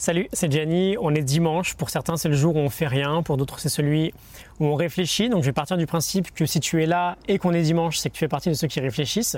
Salut, 0.00 0.28
c'est 0.32 0.50
Gianni. 0.50 0.96
On 0.98 1.14
est 1.14 1.20
dimanche. 1.20 1.74
Pour 1.74 1.90
certains, 1.90 2.16
c'est 2.16 2.30
le 2.30 2.34
jour 2.34 2.56
où 2.56 2.58
on 2.58 2.70
fait 2.70 2.86
rien. 2.86 3.22
Pour 3.22 3.36
d'autres, 3.36 3.58
c'est 3.58 3.68
celui 3.68 4.14
où 4.58 4.64
on 4.64 4.74
réfléchit. 4.74 5.28
Donc, 5.28 5.42
je 5.42 5.48
vais 5.48 5.52
partir 5.52 5.76
du 5.76 5.84
principe 5.84 6.32
que 6.32 6.46
si 6.46 6.58
tu 6.58 6.82
es 6.82 6.86
là 6.86 7.18
et 7.28 7.36
qu'on 7.36 7.52
est 7.52 7.60
dimanche, 7.60 7.98
c'est 7.98 8.08
que 8.08 8.14
tu 8.14 8.20
fais 8.20 8.26
partie 8.26 8.48
de 8.48 8.54
ceux 8.54 8.66
qui 8.66 8.80
réfléchissent. 8.80 9.36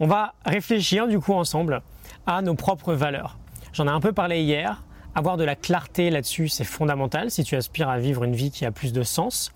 On 0.00 0.06
va 0.06 0.32
réfléchir 0.46 1.08
du 1.08 1.20
coup 1.20 1.34
ensemble 1.34 1.82
à 2.26 2.40
nos 2.40 2.54
propres 2.54 2.94
valeurs. 2.94 3.36
J'en 3.74 3.86
ai 3.86 3.90
un 3.90 4.00
peu 4.00 4.14
parlé 4.14 4.40
hier. 4.40 4.82
Avoir 5.14 5.36
de 5.36 5.44
la 5.44 5.56
clarté 5.56 6.08
là-dessus, 6.08 6.48
c'est 6.48 6.64
fondamental 6.64 7.30
si 7.30 7.44
tu 7.44 7.54
aspires 7.54 7.90
à 7.90 7.98
vivre 7.98 8.24
une 8.24 8.34
vie 8.34 8.50
qui 8.50 8.64
a 8.64 8.72
plus 8.72 8.94
de 8.94 9.02
sens. 9.02 9.52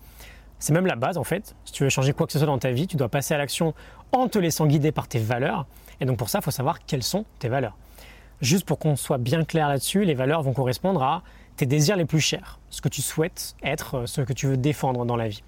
C'est 0.59 0.71
même 0.71 0.85
la 0.85 0.95
base 0.95 1.17
en 1.17 1.23
fait. 1.23 1.55
Si 1.65 1.73
tu 1.73 1.83
veux 1.83 1.89
changer 1.89 2.13
quoi 2.13 2.27
que 2.27 2.33
ce 2.33 2.37
soit 2.37 2.45
dans 2.45 2.59
ta 2.59 2.69
vie, 2.69 2.85
tu 2.85 2.95
dois 2.95 3.09
passer 3.09 3.33
à 3.33 3.39
l'action 3.39 3.73
en 4.11 4.27
te 4.27 4.37
laissant 4.37 4.67
guider 4.67 4.91
par 4.91 5.07
tes 5.07 5.17
valeurs. 5.17 5.65
Et 5.99 6.05
donc 6.05 6.17
pour 6.17 6.29
ça, 6.29 6.41
il 6.41 6.43
faut 6.43 6.51
savoir 6.51 6.85
quelles 6.85 7.01
sont 7.01 7.25
tes 7.39 7.49
valeurs. 7.49 7.75
Juste 8.41 8.65
pour 8.65 8.77
qu'on 8.77 8.95
soit 8.95 9.17
bien 9.17 9.43
clair 9.43 9.67
là-dessus, 9.67 10.05
les 10.05 10.13
valeurs 10.13 10.43
vont 10.43 10.53
correspondre 10.53 11.01
à 11.01 11.23
tes 11.55 11.65
désirs 11.65 11.95
les 11.95 12.05
plus 12.05 12.19
chers, 12.19 12.59
ce 12.69 12.81
que 12.81 12.89
tu 12.89 13.01
souhaites 13.01 13.55
être, 13.63 13.95
euh, 13.95 14.05
ce 14.05 14.21
que 14.21 14.33
tu 14.33 14.45
veux 14.45 14.57
défendre 14.57 15.05
dans 15.05 15.15
la 15.15 15.27
vie. 15.27 15.43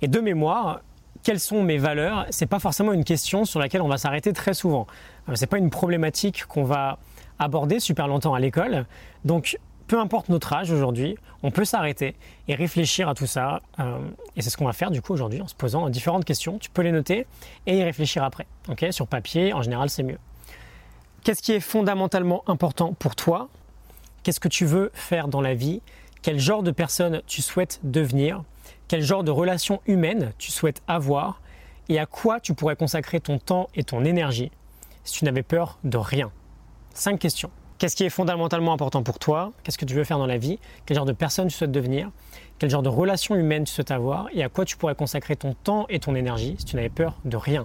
Et 0.00 0.08
de 0.08 0.20
mémoire, 0.20 0.80
quelles 1.24 1.40
sont 1.40 1.62
mes 1.62 1.78
valeurs? 1.78 2.26
C'est 2.30 2.46
pas 2.46 2.60
forcément 2.60 2.92
une 2.92 3.04
question 3.04 3.44
sur 3.44 3.58
laquelle 3.58 3.82
on 3.82 3.88
va 3.88 3.98
s'arrêter 3.98 4.32
très 4.32 4.54
souvent. 4.54 4.86
Euh, 5.28 5.34
c'est 5.34 5.48
pas 5.48 5.58
une 5.58 5.70
problématique 5.70 6.44
qu'on 6.46 6.64
va 6.64 6.98
aborder 7.40 7.80
super 7.80 8.06
longtemps 8.06 8.34
à 8.34 8.40
l'école. 8.40 8.86
Donc 9.24 9.58
peu 9.86 9.98
importe 9.98 10.28
notre 10.28 10.52
âge 10.52 10.70
aujourd'hui, 10.70 11.16
on 11.42 11.50
peut 11.50 11.64
s'arrêter 11.64 12.14
et 12.48 12.54
réfléchir 12.54 13.08
à 13.08 13.14
tout 13.14 13.26
ça. 13.26 13.60
Euh, 13.80 13.98
et 14.36 14.42
c'est 14.42 14.50
ce 14.50 14.56
qu'on 14.56 14.64
va 14.64 14.72
faire 14.72 14.90
du 14.90 15.02
coup 15.02 15.12
aujourd'hui 15.12 15.42
en 15.42 15.48
se 15.48 15.54
posant 15.54 15.88
différentes 15.90 16.24
questions. 16.24 16.58
Tu 16.58 16.70
peux 16.70 16.82
les 16.82 16.92
noter 16.92 17.26
et 17.66 17.78
y 17.78 17.82
réfléchir 17.82 18.22
après. 18.22 18.46
Sur 18.90 19.06
papier, 19.08 19.52
en 19.52 19.62
général, 19.62 19.90
c'est 19.90 20.02
mieux. 20.04 20.18
Qu'est-ce 21.24 21.40
qui 21.40 21.52
est 21.52 21.60
fondamentalement 21.60 22.44
important 22.46 22.92
pour 22.92 23.16
toi? 23.16 23.48
Qu'est-ce 24.22 24.40
que 24.40 24.48
tu 24.48 24.66
veux 24.66 24.90
faire 24.92 25.26
dans 25.26 25.40
la 25.40 25.54
vie? 25.54 25.80
Quel 26.20 26.38
genre 26.38 26.62
de 26.62 26.70
personne 26.70 27.22
tu 27.26 27.40
souhaites 27.40 27.80
devenir? 27.82 28.44
Quel 28.88 29.00
genre 29.00 29.24
de 29.24 29.30
relation 29.30 29.80
humaine 29.86 30.34
tu 30.36 30.50
souhaites 30.50 30.82
avoir? 30.86 31.40
Et 31.88 31.98
à 31.98 32.04
quoi 32.04 32.40
tu 32.40 32.52
pourrais 32.52 32.76
consacrer 32.76 33.20
ton 33.20 33.38
temps 33.38 33.70
et 33.74 33.84
ton 33.84 34.04
énergie 34.04 34.50
si 35.04 35.20
tu 35.20 35.24
n'avais 35.24 35.42
peur 35.42 35.78
de 35.82 35.96
rien? 35.96 36.30
Cinq 36.92 37.20
questions. 37.20 37.50
Qu'est-ce 37.78 37.96
qui 37.96 38.04
est 38.04 38.10
fondamentalement 38.10 38.74
important 38.74 39.02
pour 39.02 39.18
toi? 39.18 39.52
Qu'est-ce 39.62 39.78
que 39.78 39.86
tu 39.86 39.94
veux 39.94 40.04
faire 40.04 40.18
dans 40.18 40.26
la 40.26 40.36
vie? 40.36 40.58
Quel 40.84 40.98
genre 40.98 41.06
de 41.06 41.12
personne 41.12 41.48
tu 41.48 41.56
souhaites 41.56 41.72
devenir? 41.72 42.10
Quel 42.58 42.68
genre 42.68 42.82
de 42.82 42.90
relation 42.90 43.34
humaine 43.34 43.64
tu 43.64 43.72
souhaites 43.72 43.92
avoir? 43.92 44.26
Et 44.34 44.44
à 44.44 44.50
quoi 44.50 44.66
tu 44.66 44.76
pourrais 44.76 44.94
consacrer 44.94 45.36
ton 45.36 45.54
temps 45.54 45.86
et 45.88 46.00
ton 46.00 46.16
énergie 46.16 46.56
si 46.58 46.66
tu 46.66 46.76
n'avais 46.76 46.90
peur 46.90 47.18
de 47.24 47.38
rien? 47.38 47.64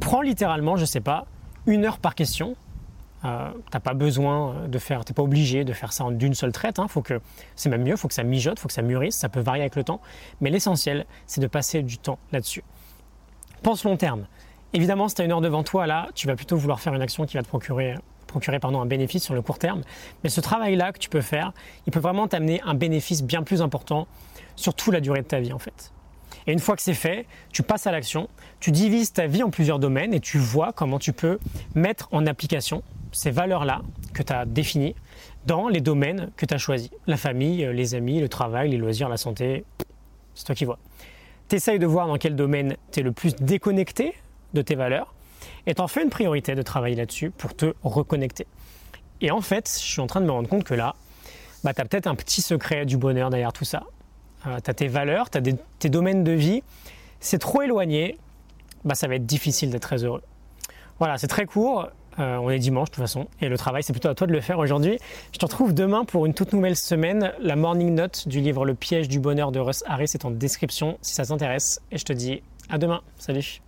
Prends 0.00 0.22
littéralement, 0.22 0.76
je 0.76 0.82
ne 0.82 0.86
sais 0.86 1.00
pas, 1.00 1.26
une 1.66 1.84
heure 1.84 1.98
par 1.98 2.14
question 2.14 2.56
euh, 3.24 3.50
t'as 3.70 3.80
pas 3.80 3.94
besoin 3.94 4.66
de 4.68 4.78
faire, 4.78 5.04
t'es 5.04 5.12
pas 5.12 5.22
obligé 5.22 5.64
de 5.64 5.72
faire 5.72 5.92
ça 5.92 6.04
d'une 6.10 6.34
seule 6.34 6.52
traite. 6.52 6.78
Hein. 6.78 6.88
Faut 6.88 7.02
que 7.02 7.20
c'est 7.56 7.68
même 7.68 7.82
mieux, 7.82 7.96
faut 7.96 8.08
que 8.08 8.14
ça 8.14 8.22
mijote, 8.22 8.58
faut 8.58 8.68
que 8.68 8.74
ça 8.74 8.82
mûrisse. 8.82 9.16
Ça 9.16 9.28
peut 9.28 9.40
varier 9.40 9.62
avec 9.62 9.76
le 9.76 9.84
temps, 9.84 10.00
mais 10.40 10.50
l'essentiel, 10.50 11.06
c'est 11.26 11.40
de 11.40 11.46
passer 11.46 11.82
du 11.82 11.98
temps 11.98 12.18
là-dessus. 12.32 12.64
Pense 13.62 13.84
long 13.84 13.96
terme. 13.96 14.26
Évidemment, 14.72 15.08
si 15.08 15.16
tu 15.16 15.22
as 15.22 15.24
une 15.24 15.32
heure 15.32 15.40
devant 15.40 15.64
toi, 15.64 15.86
là, 15.86 16.08
tu 16.14 16.26
vas 16.26 16.36
plutôt 16.36 16.56
vouloir 16.56 16.80
faire 16.80 16.94
une 16.94 17.02
action 17.02 17.26
qui 17.26 17.36
va 17.36 17.42
te 17.42 17.48
procurer, 17.48 17.96
procurer 18.26 18.60
pardon, 18.60 18.80
un 18.80 18.86
bénéfice 18.86 19.24
sur 19.24 19.34
le 19.34 19.42
court 19.42 19.58
terme. 19.58 19.82
Mais 20.22 20.30
ce 20.30 20.40
travail-là 20.40 20.92
que 20.92 20.98
tu 20.98 21.08
peux 21.08 21.20
faire, 21.20 21.52
il 21.86 21.92
peut 21.92 22.00
vraiment 22.00 22.28
t'amener 22.28 22.62
un 22.62 22.74
bénéfice 22.74 23.22
bien 23.22 23.42
plus 23.42 23.60
important 23.62 24.06
sur 24.56 24.74
toute 24.74 24.94
la 24.94 25.00
durée 25.00 25.22
de 25.22 25.26
ta 25.26 25.40
vie 25.40 25.52
en 25.52 25.58
fait. 25.58 25.92
Et 26.46 26.52
une 26.52 26.58
fois 26.58 26.76
que 26.76 26.82
c'est 26.82 26.94
fait, 26.94 27.26
tu 27.52 27.62
passes 27.62 27.86
à 27.86 27.92
l'action, 27.92 28.28
tu 28.60 28.70
divises 28.70 29.12
ta 29.12 29.26
vie 29.26 29.42
en 29.42 29.50
plusieurs 29.50 29.78
domaines 29.78 30.14
et 30.14 30.20
tu 30.20 30.38
vois 30.38 30.72
comment 30.72 30.98
tu 30.98 31.12
peux 31.12 31.38
mettre 31.74 32.08
en 32.12 32.26
application 32.26 32.82
ces 33.12 33.30
valeurs-là 33.30 33.82
que 34.14 34.22
tu 34.22 34.32
as 34.32 34.44
définies 34.44 34.94
dans 35.46 35.68
les 35.68 35.80
domaines 35.80 36.30
que 36.36 36.46
tu 36.46 36.54
as 36.54 36.58
choisis. 36.58 36.90
La 37.06 37.16
famille, 37.16 37.68
les 37.72 37.94
amis, 37.94 38.20
le 38.20 38.28
travail, 38.28 38.70
les 38.70 38.76
loisirs, 38.76 39.08
la 39.08 39.16
santé, 39.16 39.64
c'est 40.34 40.44
toi 40.44 40.54
qui 40.54 40.64
vois. 40.64 40.78
Tu 41.48 41.56
essayes 41.56 41.78
de 41.78 41.86
voir 41.86 42.06
dans 42.06 42.16
quel 42.16 42.36
domaine 42.36 42.76
tu 42.92 43.00
es 43.00 43.02
le 43.02 43.12
plus 43.12 43.34
déconnecté 43.36 44.14
de 44.54 44.62
tes 44.62 44.74
valeurs 44.74 45.14
et 45.66 45.74
t'en 45.74 45.88
fais 45.88 46.02
une 46.02 46.10
priorité 46.10 46.54
de 46.54 46.62
travailler 46.62 46.96
là-dessus 46.96 47.30
pour 47.30 47.54
te 47.54 47.74
reconnecter. 47.82 48.46
Et 49.20 49.30
en 49.30 49.40
fait, 49.40 49.68
je 49.68 49.86
suis 49.86 50.00
en 50.00 50.06
train 50.06 50.20
de 50.20 50.26
me 50.26 50.30
rendre 50.30 50.48
compte 50.48 50.64
que 50.64 50.74
là, 50.74 50.94
bah, 51.64 51.74
tu 51.74 51.80
as 51.80 51.84
peut-être 51.84 52.06
un 52.06 52.14
petit 52.14 52.42
secret 52.42 52.86
du 52.86 52.96
bonheur 52.96 53.30
derrière 53.30 53.52
tout 53.52 53.64
ça. 53.64 53.84
Euh, 54.46 54.58
tu 54.62 54.70
as 54.70 54.74
tes 54.74 54.88
valeurs, 54.88 55.28
tu 55.30 55.38
as 55.38 55.42
tes 55.78 55.88
domaines 55.88 56.24
de 56.24 56.32
vie. 56.32 56.62
C'est 57.20 57.38
trop 57.38 57.62
éloigné, 57.62 58.18
bah, 58.84 58.94
ça 58.94 59.08
va 59.08 59.16
être 59.16 59.26
difficile 59.26 59.70
d'être 59.70 59.82
très 59.82 60.04
heureux. 60.04 60.22
Voilà, 60.98 61.18
c'est 61.18 61.26
très 61.26 61.46
court. 61.46 61.88
Euh, 62.18 62.36
on 62.38 62.50
est 62.50 62.58
dimanche 62.58 62.90
de 62.90 62.94
toute 62.94 63.02
façon. 63.02 63.28
Et 63.40 63.48
le 63.48 63.56
travail, 63.56 63.82
c'est 63.82 63.92
plutôt 63.92 64.08
à 64.08 64.14
toi 64.14 64.26
de 64.26 64.32
le 64.32 64.40
faire 64.40 64.58
aujourd'hui. 64.58 64.98
Je 65.32 65.38
te 65.38 65.44
retrouve 65.44 65.74
demain 65.74 66.04
pour 66.04 66.26
une 66.26 66.34
toute 66.34 66.52
nouvelle 66.52 66.76
semaine. 66.76 67.32
La 67.40 67.56
morning 67.56 67.94
note 67.94 68.28
du 68.28 68.40
livre 68.40 68.64
Le 68.64 68.74
piège 68.74 69.08
du 69.08 69.20
bonheur 69.20 69.52
de 69.52 69.60
Russ 69.60 69.84
Harris 69.86 70.10
est 70.14 70.24
en 70.24 70.30
description 70.30 70.98
si 71.02 71.14
ça 71.14 71.24
t'intéresse. 71.24 71.80
Et 71.92 71.98
je 71.98 72.04
te 72.04 72.12
dis 72.12 72.42
à 72.68 72.78
demain. 72.78 73.00
Salut 73.18 73.60